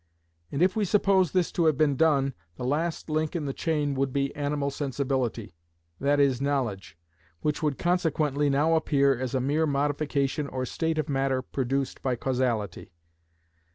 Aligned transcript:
And 0.51 0.63
if 0.63 0.75
we 0.75 0.83
suppose 0.83 1.31
this 1.31 1.51
to 1.51 1.65
have 1.65 1.77
been 1.77 1.95
done, 1.95 2.33
the 2.55 2.65
last 2.65 3.07
link 3.07 3.35
in 3.35 3.45
the 3.45 3.53
chain 3.53 3.93
would 3.93 4.11
be 4.11 4.35
animal 4.35 4.71
sensibility—that 4.71 6.19
is 6.19 6.41
knowledge—which 6.41 7.61
would 7.61 7.77
consequently 7.77 8.49
now 8.49 8.73
appear 8.73 9.15
as 9.15 9.35
a 9.35 9.39
mere 9.39 9.67
modification 9.67 10.47
or 10.47 10.65
state 10.65 10.97
of 10.97 11.07
matter 11.07 11.43
produced 11.43 12.01
by 12.01 12.15
causality. 12.15 12.93